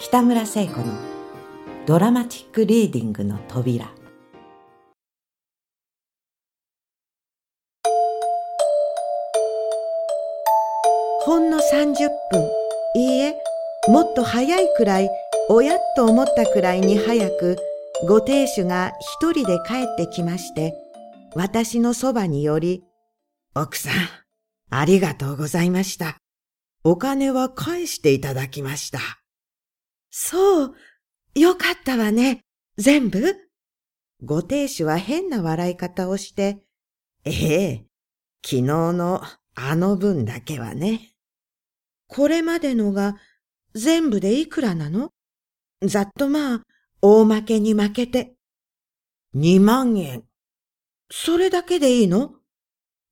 [0.00, 0.84] 北村聖子の
[1.84, 3.90] ドラマチックリーディングの扉。
[11.22, 12.48] ほんの30分。
[12.94, 13.34] いいえ
[13.88, 15.10] もっと早いくらい
[15.50, 17.56] おやっと思ったくらいに早く
[18.06, 20.74] ご亭主が一人で帰ってきまして
[21.34, 22.84] 私のそばにより
[23.54, 23.92] 奥さん
[24.70, 26.18] ありがとうございました。
[26.84, 29.00] お金は返していただきました。
[30.10, 30.74] そう、
[31.34, 32.44] よかったわね。
[32.76, 33.34] 全部？
[34.22, 36.58] ご亭主は変な笑い方をして、
[37.24, 37.86] ええ、
[38.44, 39.22] 昨日の
[39.54, 41.12] あの分だけはね。
[42.06, 43.16] これまでのが
[43.74, 45.10] 全部でいくらなの？
[45.82, 46.62] ざっとまあ、
[47.02, 48.34] 大負けに負けて。
[49.34, 50.24] 二万円。
[51.10, 52.34] それだけでいいの？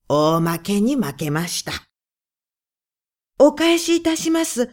[0.09, 1.73] 大負けに負けました。
[3.39, 4.71] お返しいたします。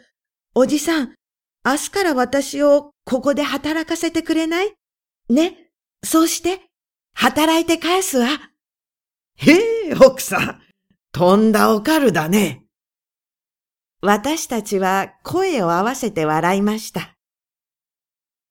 [0.56, 1.16] おじさん、
[1.66, 4.74] 明日から私をここで働かせてくれない？
[5.30, 5.70] ね、
[6.04, 6.62] そうして、
[7.14, 8.28] 働いて返すわ。
[9.38, 9.52] へ
[9.90, 10.62] え、奥さん。
[11.14, 12.66] とんだおかるだね。
[14.02, 17.16] 私たちは声を合わせて笑いました。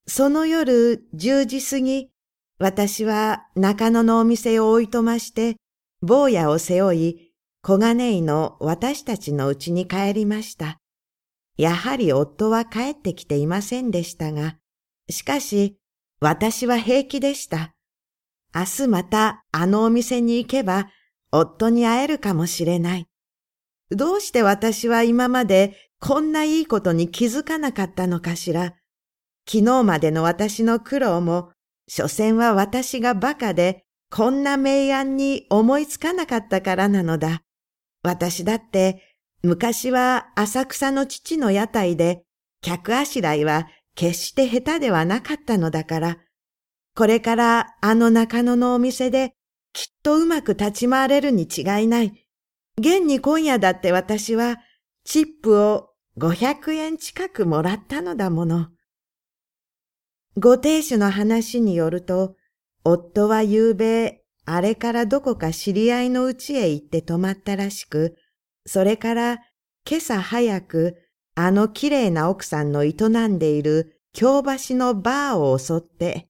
[0.07, 2.11] その夜十時過ぎ、
[2.59, 5.57] 私は中野のお店を追いとまして、
[6.01, 10.79] 坊やを背負い、小金井の私たちの家に帰りました。
[11.63, 14.57] やはり夫は帰ってきていませんでしたが、
[15.09, 15.79] しかし、
[16.21, 17.73] 私は平気でした。
[18.53, 20.89] 明日またあのお店に行けば、
[21.31, 23.07] 夫に会えるかもしれない。
[23.93, 28.75] どうして私は今までこんないいことに気づかなかったのかしら。
[29.49, 31.53] 昨日までの私の苦労も、
[31.87, 37.43] 所詮は私が馬鹿で、こんな明暗に思いつかなかったからなのだ。
[38.03, 39.12] 私だって
[39.43, 42.23] 昔は浅草の父の屋台で
[42.61, 46.19] 客あしらいは決して下手ではなかったのだから、
[46.95, 49.35] これからあの中野のお店で
[49.73, 52.13] きっとうまく立ち回れるに違いない。
[52.79, 54.59] 現に今夜だって私は
[55.05, 58.69] チップを500円近くもらったのだもの。
[60.37, 62.37] ご亭主の話によると、
[62.85, 68.17] 夫は夕べ、あれからどこか知り合いの家へ行って泊まったらしく、
[68.67, 69.41] それから
[69.89, 70.97] 今朝早く
[71.35, 72.95] あの綺麗な奥さんの営
[73.29, 76.29] んでいる京橋のバーを襲って、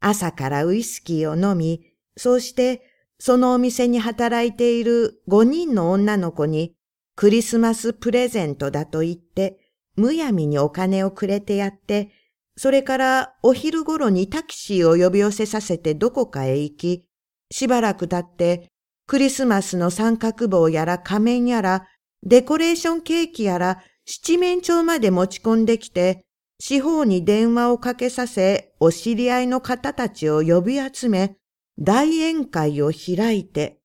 [0.00, 1.82] 朝からウイスキーを飲み、
[2.16, 2.82] そうして
[3.18, 6.74] そのお店に働いている五人の女の子に
[7.16, 9.58] クリスマスプレゼントだと言って、
[9.96, 12.10] むやみにお金をくれてやって、
[12.56, 17.06] それからお昼頃にタキシーを呼び寄せさせてどこかへ行き、
[17.50, 18.71] しばらく経って
[19.06, 21.88] クリスマスの三角棒やら仮面やら、
[22.22, 26.24] デコレーションケーキやら、七面鳥まで持ち込んできて、
[26.60, 31.36] 四方に電話をかけさせ、お知り合いの方たちを呼び集め、
[31.78, 33.80] 大宴会を開いて、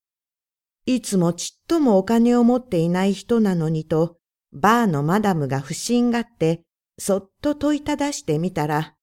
[0.86, 4.18] いつもちっともお金を持っていない人なのにと、
[4.52, 6.62] バーのマダムが不審がって、
[6.98, 8.94] そっと問いただしてみたら、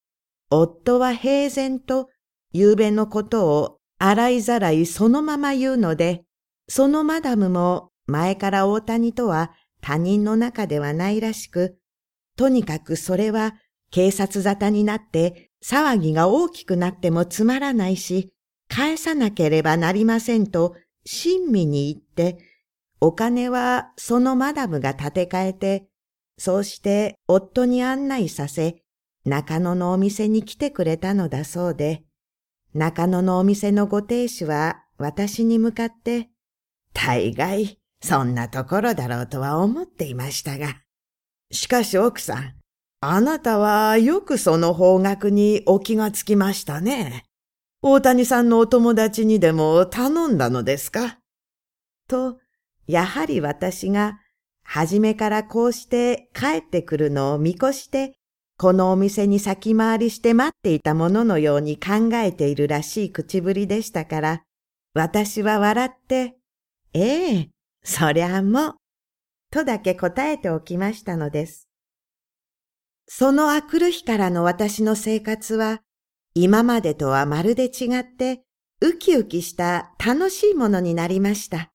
[0.49, 2.09] 夫は平然と、
[2.53, 6.25] 夕べのことを洗いざらいそのまま言うので、
[6.69, 9.51] そのマダムも前から大谷とは
[9.81, 11.79] 他人の中ではないらしく、
[12.37, 13.55] とにかくそれは
[13.89, 18.31] 警察沙汰になって騒ぎが大きくなってもつまらないし、
[18.69, 20.75] 返さなければなりませんと
[21.07, 22.37] 親身に言って、
[23.01, 25.87] お金はそのマダムが立て替えて、
[26.37, 28.83] そうして夫に案内させ、
[29.25, 32.03] 中野のお店に来てくれたのだそうで、
[32.75, 36.29] 中野のお店のご亭主は私に向かって、
[36.93, 40.81] 大概そんなところだろうとは思っていましたが。
[41.51, 42.53] しかし奥さん、
[42.99, 47.23] あなたはよくその方角にお気がつきましたね。
[47.81, 51.19] 大谷さんのお友達にでも頼んだのですか？
[52.09, 52.39] と、
[52.87, 54.19] やはり私が、
[54.63, 58.17] 初めからこうして帰ってくるのを見越して
[58.57, 64.43] このお店に先回りして待っていたもののように考えているらしい口ぶりでしたから、
[64.93, 66.37] 私は笑って、
[66.93, 67.49] ええ、
[67.83, 68.75] そりゃもう、
[69.51, 71.67] とだけ答えておきましたのです。
[73.07, 75.81] そのあくる日からの私の生活は、
[76.33, 78.43] 今までとはまるで違って、
[78.81, 81.71] ウキウキした楽しいものになりました。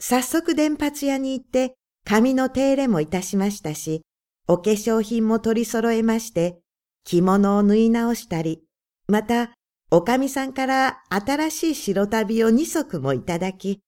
[0.00, 1.74] 早速電髪屋に行って
[2.04, 4.02] 髪の手入れもいたしましたし、
[4.48, 6.58] お化粧品も取り揃えまして、
[7.04, 8.62] 着物を縫い直したり、
[9.08, 9.52] また、
[9.90, 13.80] おかみさんから新しい白旅を二足もいただき、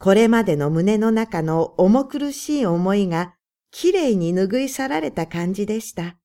[0.00, 3.34] これまでの胸の中の重苦しい思いが
[3.70, 6.16] きれいに拭い去られた感じでした。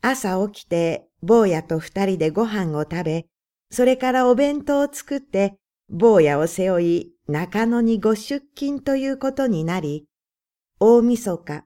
[0.00, 3.26] 朝起きて坊やと二人でご飯を食べ、
[3.70, 5.54] それからお弁当を作って
[5.88, 10.06] 坊やを背負い中野にご出勤ということになり、
[10.80, 11.64] 大晦日、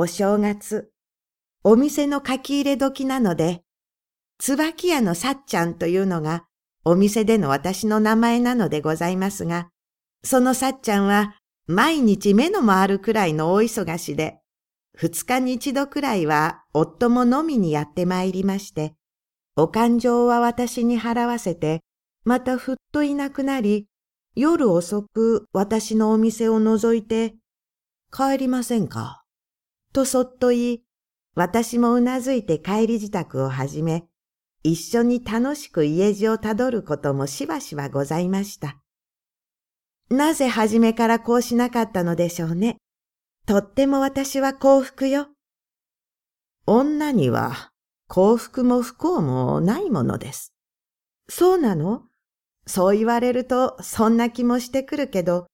[0.00, 0.92] お正月、
[1.64, 3.64] お店の書き入れ時なので、
[4.38, 6.44] 椿屋のさっちゃんというのが
[6.84, 9.70] お店での私の名前なのでございますが、
[10.22, 11.34] そのさっちゃんは
[11.66, 14.38] 毎日目の回るくらいの大忙しで、
[14.94, 18.94] 二日に一度くらいは夫も飲みにやって参りまして、
[19.56, 21.80] お勘定は私に払わせて、
[22.24, 23.88] またふっといなくなり、
[24.36, 27.34] 夜遅く私のお店を覗いて、
[28.12, 29.17] 帰りませんか？
[29.92, 30.82] とそっと言い、
[31.34, 34.06] 私もうなずいて帰り支度を始め、
[34.62, 38.76] 一緒に楽しく家路をたどることもしばしばございました。
[40.10, 42.76] なぜ初めからこうしなかったのでしょうね。
[43.46, 45.28] とっても私は幸福よ。
[46.66, 47.70] 女には
[48.08, 50.52] 幸福も不幸もないものです。
[51.30, 52.02] そうなの？
[52.66, 55.46] そう言われるとそんな気もしてくるけど、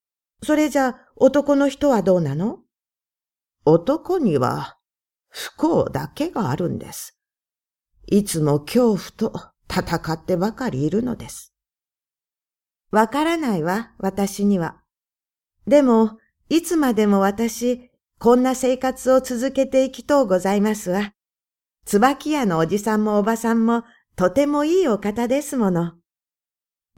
[0.43, 2.61] それじゃ男の人はどうなの？
[3.65, 4.77] 男には
[5.29, 7.19] 不幸だけがあるんです。
[8.07, 9.33] いつも恐怖と
[9.69, 11.55] 戦ってばかりいるのです。
[12.91, 14.83] わからないわ、私には。
[15.67, 16.19] でも、
[16.49, 21.13] いつまでも私、こんな生活を続けていきとうございますわ。
[21.87, 23.83] 椿屋のおじさんもおばさんも、
[24.15, 25.95] とてもいいお方ですもの。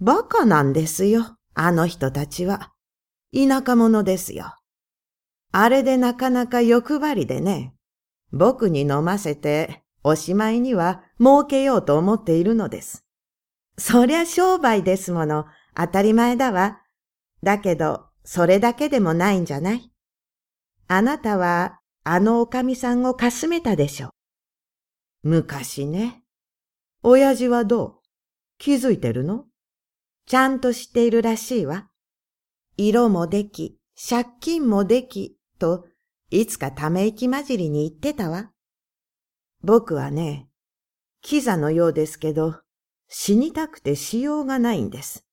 [0.00, 2.72] バカなんですよ、あの人たちは。
[3.32, 4.56] 田舎者ですよ。
[5.58, 7.72] あれでなかなか欲張りでね。
[8.30, 13.06] 僕に飲ませて、おしまいには儲けようと思っているのです。
[13.78, 15.46] そりゃ商売ですもの。
[15.74, 16.82] 当たり前だわ。
[17.42, 19.90] だけど、それだけでもないんじゃない？
[20.88, 24.08] あなたは、あのおかみさんをかすめたでしょ
[25.24, 25.30] う。
[25.30, 26.22] 昔ね。
[27.02, 27.94] 親父はどう？
[28.58, 29.46] 気づいてるの？
[30.26, 31.88] ちゃんと知っているらしいわ。
[32.76, 35.86] 色もでき、借金もでき、と、
[36.30, 38.50] いつかため息混じりに言ってたわ。
[39.62, 40.48] 僕はね、
[41.20, 42.60] キザのようですけど、
[43.08, 45.24] 死にたくてしようがないんです。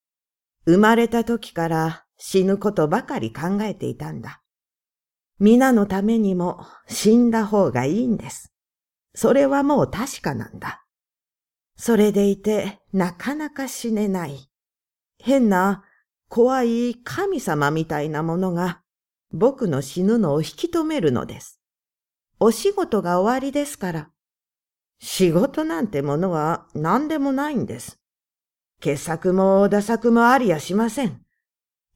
[0.65, 4.41] 生まれた時から死ぬことばかり考えていたんだ。
[5.39, 8.53] 皆のためにも死んだ方がいいんです。
[9.15, 10.85] それはもう確かなんだ。
[11.75, 14.49] それでいてなかなか死ねない。
[15.17, 15.83] 変な
[16.29, 18.82] 怖い神様みたいなものが
[19.33, 21.59] 僕の死ぬのを引き止めるのです。
[22.39, 24.09] お仕事が終わりですから。
[24.99, 27.99] 仕事なんてものは何でもないんです。
[28.79, 31.21] 傑作も打作もありやしません。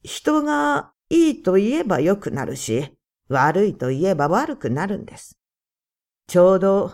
[0.02, 2.92] 人がいいと言えば良くなるし、
[3.28, 5.38] 悪いと言えば悪くなるんです。
[6.26, 6.92] ちょうど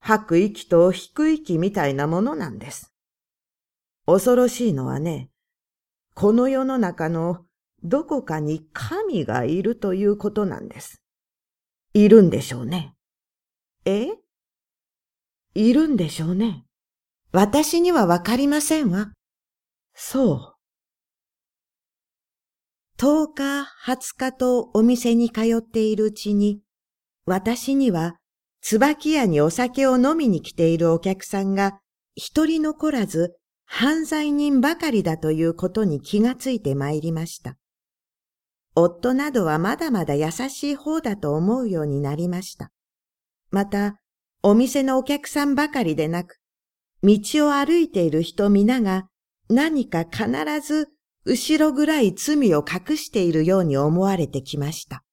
[0.00, 2.92] 吐く息と引く息みたいなものなんです。
[4.06, 5.30] 恐ろしいのはね、
[6.14, 7.43] この世の中の
[7.84, 11.02] どこかに神がいるということなんです。
[11.92, 12.94] いるんでしょうね。
[13.84, 14.08] え？
[15.54, 16.64] いるんでしょうね。
[17.30, 19.12] 私にはわかりませんわ。
[19.94, 20.54] そう。
[22.98, 26.60] 10日、20日とお店に通っているうちに、
[27.26, 28.16] 私には
[28.62, 31.80] 椿屋にお酒を飲みに来ているお客さんが
[32.14, 33.36] 一人残らず
[33.66, 37.56] 犯罪人ばかりだということに気がついて参りました。
[38.74, 42.70] 夫などはまだまだ優しい方だと思うようになりました。
[43.50, 44.00] また、
[44.42, 46.38] お店のお客さんばかりでなく、
[47.02, 49.06] 道を歩いている人皆が
[49.48, 50.26] 何か必
[50.60, 50.88] ず
[51.24, 55.04] 後ろ暗い罪を隠しているように思われてきました。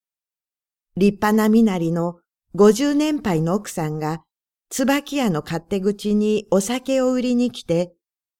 [0.97, 2.15] 立派な身なりの
[2.53, 4.23] 五十年配の奥さんが
[4.69, 7.93] 椿屋の勝手口にお酒を売りに来て、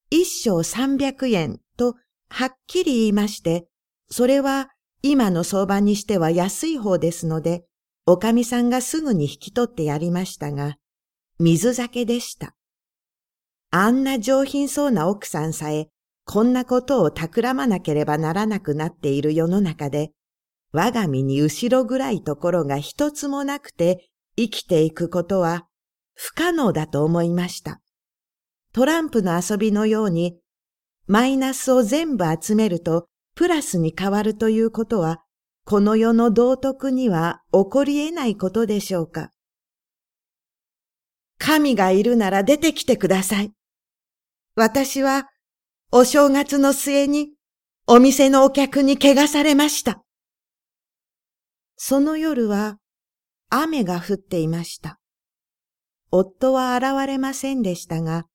[0.10, 1.96] 一升三百円と
[2.30, 3.68] はっきり言いまして、
[4.10, 4.71] それは
[5.04, 7.66] 今の相場にしては安い方ですので、
[8.06, 10.78] おかみさんがすぐに引き取ってやりましたが、
[11.40, 12.56] 水酒でした。
[13.72, 15.88] あんな上品そうな奥さんさえ、
[16.26, 20.12] こんなことを企まなければならなくなっている世の中で、
[20.72, 25.68] 我が身に後ろ暗いところが一つもなくて生きていくことは
[26.14, 27.82] 不可能だと思いました。
[28.74, 30.38] トランプの遊びのように、
[31.08, 33.08] マイナスを全部集めると
[33.42, 35.24] プラスに変わるということは、
[35.66, 39.32] この世の道徳には起こり得ないことでしょうか。
[41.40, 43.52] 神がいるなら出てきてください。
[44.54, 45.28] 私は
[45.92, 47.32] お正月の末に
[47.88, 50.04] お店のお客に怪我されました。
[51.78, 52.78] その夜は
[53.50, 55.00] 雨が降っていました。
[56.12, 58.28] 夫は現れませんでしたが、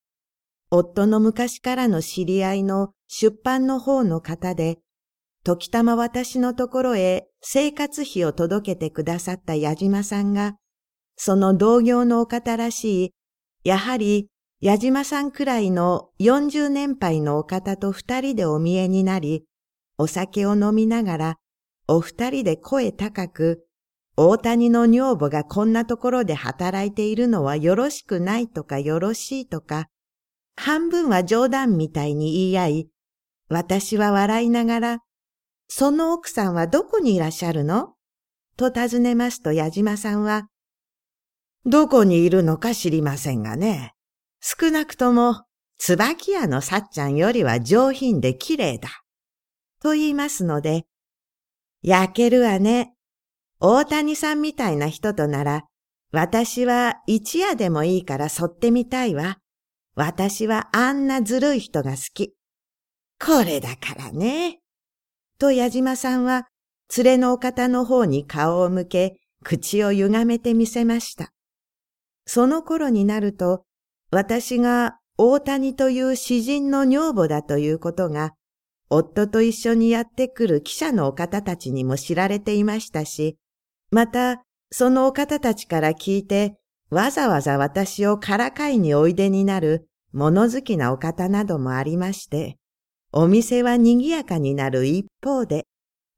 [0.73, 4.81] 夫の昔からの知り合いの出版の方の方で、
[5.47, 10.57] 時たま私のところへ生活費を届けてくださった矢島さんが、
[11.15, 13.15] その同業のお方らしい、
[13.63, 14.29] やはり
[14.61, 19.45] 矢島さんくらいの40年配のお方と二人でお見えになり、
[19.99, 21.37] お酒を飲みながら、
[21.87, 23.69] お二人で声高く、
[24.17, 29.87] 大谷の女房がこんなところで働いているのはよろしくないとかよろしいとか、
[30.57, 32.89] 半分は冗談みたいに言い合い、
[33.49, 34.99] 私は笑いながら、
[35.69, 37.95] その奥さんはどこにいらっしゃるの？
[38.57, 40.49] と尋ねますと矢島さんは、
[41.65, 43.93] どこにいるのか知りませんがね。
[44.41, 45.45] 少なくとも、
[45.79, 48.89] 椿屋のさっちゃんよりは上品で綺麗だ。
[49.83, 50.85] と言いますので、
[51.83, 52.95] 焼けるわね。
[53.61, 55.65] 大谷さんみたいな人となら、
[56.13, 59.39] 私は一夜でもいいから沿ってみたいわ。
[59.95, 62.35] 私はあんなずるい人が好き。
[63.19, 64.61] これだからね。
[65.39, 66.49] と矢島さんは、
[66.97, 71.33] 連れのお方の方に顔を向け、口を歪めてみせました。
[72.27, 73.65] その頃になると、
[74.11, 78.33] 私が大谷という詩人の女房だということが、
[78.89, 83.37] 夫と一緒にやってくる記者のお方たちにも知られていましたし、
[83.91, 86.57] また、そのお方たちから聞いて、
[86.91, 92.59] わざわざ私をからかいにおいでになる物好きなお方などもありまして、
[93.19, 95.65] お店は賑やかになる一方で、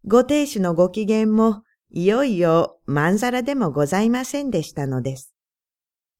[0.04, 1.62] ご亭主のご機嫌も
[1.92, 5.32] いよいよまんざらでもございませんでしたのです。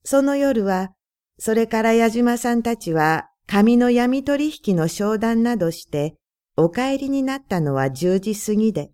[0.05, 0.93] その夜は、
[1.37, 6.15] それから矢島さんたちは紙の闇取引の商談などして、
[6.57, 8.93] お帰りになったのは十時過ぎで、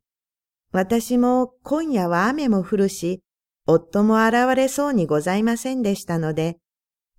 [0.72, 3.20] 私も今夜は雨も降るし、
[3.66, 6.56] 夫も現れそうにございませんでしたので、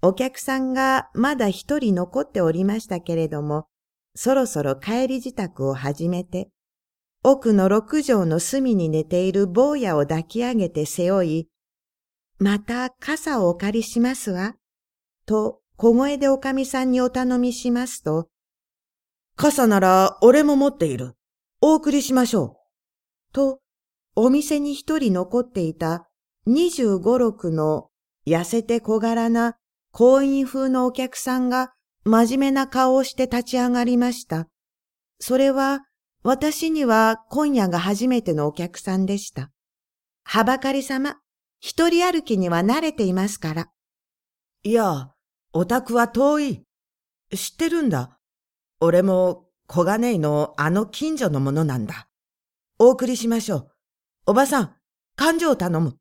[0.02, 3.68] お客さんがまだ一人残っておりましたけれども、
[4.16, 6.50] そろそろ帰り支度を始めて、
[7.24, 11.50] 奥の六畳の隅に寝ている坊やを抱き上げて背負い、
[12.40, 14.56] また傘をお借りしますわ、
[15.26, 18.30] と小声でおかみさんにお頼みしますと、
[19.36, 21.16] 傘なら俺も持っている。
[21.62, 22.58] お送りしましょ
[23.32, 23.34] う。
[23.34, 23.60] と、
[24.16, 26.08] お店に一人残っていた
[26.46, 27.90] 二十五六の
[28.28, 29.58] 痩せて小柄な
[29.92, 31.74] 婚姻風のお客さんが
[32.06, 34.48] 真面目な顔をして立ち上がりました。
[35.20, 35.82] それは
[36.24, 39.52] 私には今夜が初めてのお客さんでした。
[40.24, 41.18] はばかり様、
[41.60, 43.72] 一人歩きには慣れていますから。
[44.64, 45.12] いや、
[45.52, 46.64] お宅は遠い。
[47.36, 48.20] 知ってるんだ。
[48.80, 52.08] 俺も小金井のあの近所のものなんだ。
[52.78, 53.72] お送りしましょう。
[54.28, 54.76] おばさん、
[55.16, 55.98] 勘定頼む。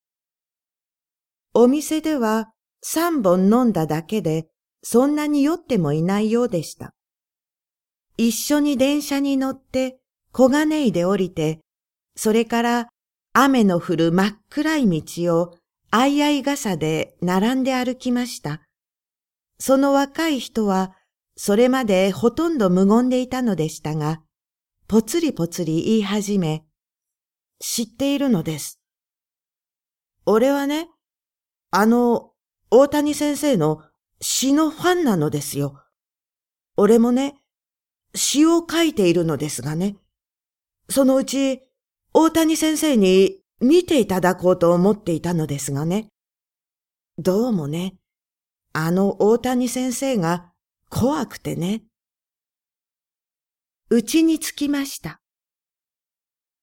[1.55, 4.49] お店では三本飲んだだけで、
[4.87, 6.93] そんなに酔ってもいないようでした。
[8.19, 9.99] 一緒に電車に乗って
[10.31, 11.61] 小金井で降りて、
[12.17, 12.89] それから
[13.33, 15.57] 雨の降る真っ暗い道を
[15.91, 18.61] あいあい傘で並んで歩きました。
[19.59, 20.95] その若い人は、
[21.37, 24.21] それまでほとんど無言でいたのでしたが、
[24.87, 26.65] ぽつりぽつり言い始め、
[27.59, 28.81] 知っているのです。
[30.27, 30.89] 俺はね、
[31.71, 32.33] あの、
[32.71, 33.83] 大谷先生の
[34.27, 35.83] 詩のファンなのですよ。
[36.79, 37.35] 俺もね、
[38.15, 39.97] 詩を書いているのですがね。
[40.89, 41.61] そのうち、
[42.15, 46.09] 大谷先生に見ていただこうと思っていたのですがね。
[47.19, 47.99] どうもね、
[48.73, 50.51] あの大谷先生が
[50.89, 51.83] 怖くてね。
[53.91, 55.21] うちに着きました。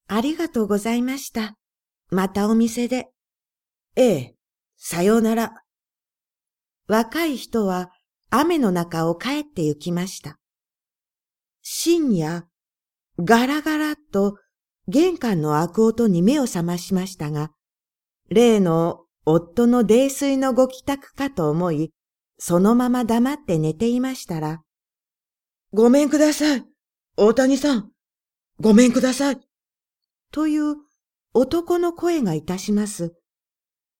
[0.07, 1.53] ありがとうございました。
[2.09, 3.11] またお店で。
[3.95, 4.35] ええ、
[4.77, 5.60] さようなら。
[6.91, 7.89] 若い人は
[8.29, 10.37] 雨の中を帰って行きました。
[11.61, 12.49] 深夜、
[13.17, 14.37] ガラガラと
[14.89, 17.51] 玄関の開く音に目を覚ましましたが、
[18.27, 21.93] 例の夫の泥酔のご帰宅かと思い、
[22.37, 24.61] そのまま黙って寝ていましたら、
[25.71, 26.65] ごめんください。
[27.15, 27.89] 大谷さん。
[28.59, 29.39] ごめんください。
[30.33, 30.75] という
[31.33, 33.13] 男の声がいたします。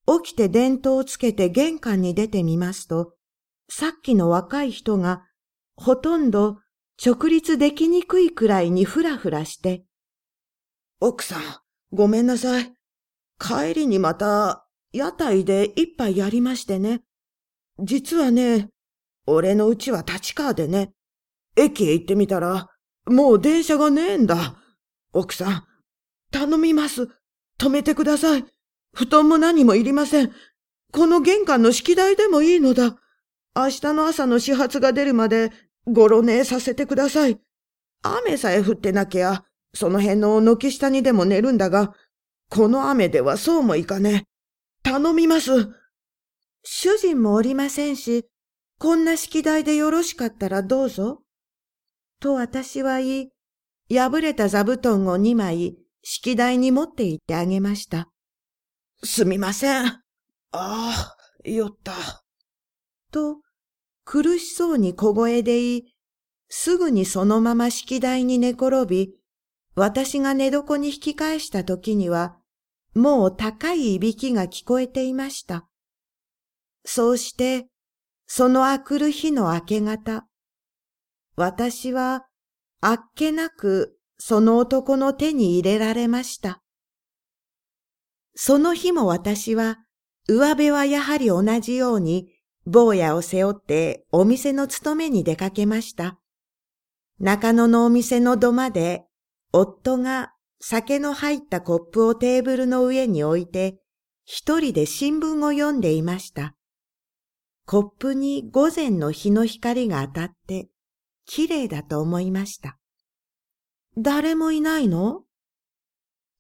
[0.08, 3.14] 起きて電灯をつけて玄関に出てみますと、
[3.70, 5.24] さっきの若い人が
[5.76, 6.60] ほとんど
[7.04, 9.86] 直立できにくいくらいにふらふらして、
[11.00, 11.42] 奥さん、
[11.92, 12.74] ごめんなさい。
[13.40, 17.02] 帰りにまた屋台で一杯やりましてね。
[17.80, 18.70] 実はね、
[19.26, 20.94] 俺の家は立川でね、
[21.56, 22.70] 駅へ行ってみたら、
[23.06, 24.56] もう電車がねえんだ。
[25.14, 25.64] 奥さん、
[26.32, 27.10] 頼みます。
[27.58, 28.46] 止めてください。
[28.94, 30.32] 布団も何もいりません。
[30.92, 32.98] この玄関の式台でもいいのだ。
[33.56, 35.52] 明日の朝の始発が出るまで、
[35.88, 37.40] ごろ寝させてください。
[38.04, 41.94] 雨さえ降ってなきゃ、その辺の軒下にでも寝るんだが、
[42.50, 44.26] この雨ではそうもいかね。
[44.84, 45.70] 頼みます。
[46.64, 48.26] 主人もおりませんし、
[48.78, 51.22] こんな式台でよろしかったらどうぞ。
[52.20, 53.30] と私は言い、
[53.98, 58.11] 破れた座布団を二枚、式台に持って行ってあげました。
[59.04, 59.86] すみません。
[59.86, 60.02] あ
[60.52, 61.94] あ、酔った。
[63.12, 63.38] と、
[64.06, 65.96] 苦しそうに小声で言い、
[66.50, 69.16] すぐにそのまま式台に寝転び、
[69.76, 72.38] 私が寝床に引き返した時には、
[72.94, 75.68] もう高いいびきが聞こえていました。
[76.86, 77.68] そうして、
[78.28, 80.28] そのあくる日の明け方、
[81.36, 82.28] 私は
[82.82, 86.62] あっけなくその男の手に入れられました。
[88.36, 89.80] その日も私は、
[90.28, 92.28] 上辺はやはり同じように、
[92.66, 96.20] 坊やを背負ってお店の勤めに出かけました。
[97.20, 99.06] 中野のお店の土間で、
[99.52, 103.80] 夫が酒の入ったコップをテーブルの上に置いて、
[104.26, 106.56] 一人で新聞を読んでいました。
[107.66, 110.70] コップに午前の日の光が当たって、
[111.26, 112.78] 綺麗だと思いました。
[113.98, 115.24] 誰もいないの？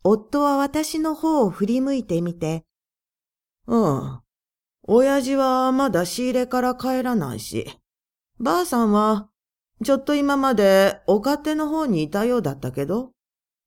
[0.03, 2.65] 夫は私の方を振り向いてみて、
[3.67, 4.21] うん。
[4.83, 7.71] 親父はまだ仕入れから帰らないし、
[8.39, 9.29] ばあさんは
[9.83, 13.11] ちょっと今までお勝手の方にいたようだったけど、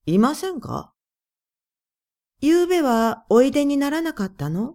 [0.07, 0.93] いませんか？
[2.43, 4.75] 昨べはおいでにならなかったの？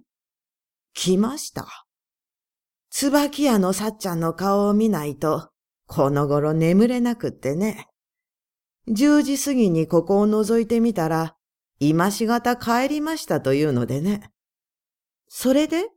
[0.94, 1.68] 来ました。
[2.90, 5.50] 椿屋のさっちゃんの顔を見ないと、
[5.86, 7.88] この頃眠れなくってね。
[8.88, 11.36] 十時過ぎにここを覗いてみたら、
[11.80, 14.32] 今しがた帰りましたというのでね。
[15.28, 15.90] それで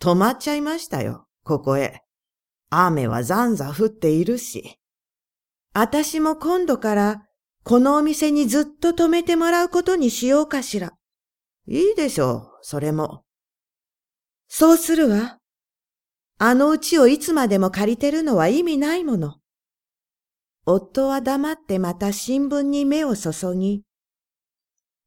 [0.00, 2.02] 止まっちゃいましたよ、ここへ。
[2.70, 4.78] 雨はざんざ降っているし。
[5.74, 7.22] あたしも今度から
[7.64, 10.92] このお店にずっと泊めてもらうことにしようかしら。
[11.66, 13.24] いいでしょう、それも。
[14.48, 15.38] そうするわ。
[16.38, 19.36] あのうちをいつまでも借りてるのは意味ないもの。
[20.66, 23.84] 夫は黙ってまた新聞に目を注ぎ。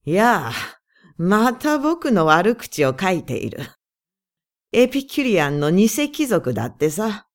[0.06, 0.52] やあ、
[1.18, 3.60] また僕の悪口を書いている。
[4.72, 7.28] エピキュリアンの偽貴族だってさ。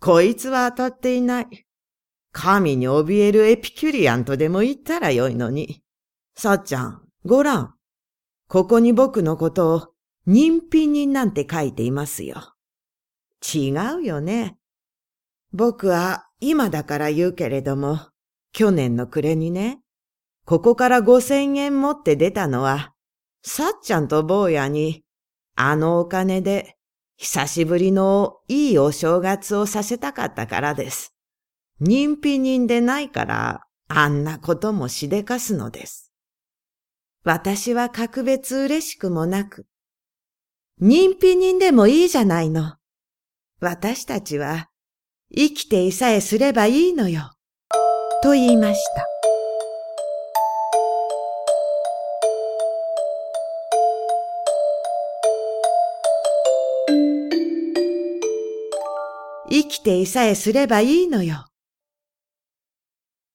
[0.00, 1.66] こいつは当たっていない。
[2.32, 5.82] 神に怯えるエピキュリアンとでも言ったらよいのに。
[6.36, 7.74] さっちゃん、ごらん。
[8.48, 9.88] ここに僕のことを
[10.26, 12.54] 人品人なんて書いていますよ。
[13.54, 14.56] 違うよね。
[15.52, 18.00] 僕は今だから言うけれども、
[18.52, 19.80] 去年の暮れにね、
[20.44, 22.92] ここから五千円持って出たのは、
[23.42, 25.02] さっちゃんと坊やに、
[25.56, 26.76] あのお金で、
[27.16, 31.14] 久しぶりのいいお正月をさせたかったからです。
[31.80, 36.12] 人品人でないから、あんなこともしでかすのです。
[37.22, 39.66] 私は格別嬉しくもなく、
[40.78, 42.76] 人品人でもいいじゃないの。
[43.60, 44.68] 私たちは
[45.34, 47.32] 生きていさえすればいいのよ。
[48.22, 49.13] と言いました。
[59.54, 61.46] 生きていさえすればいいのよ。